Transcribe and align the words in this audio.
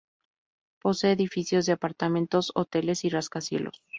Posee 0.81 1.11
edificios 1.11 1.67
de 1.67 1.73
apartamentos, 1.73 2.53
hoteles 2.55 3.03
y 3.05 3.09
rascacielos. 3.09 3.83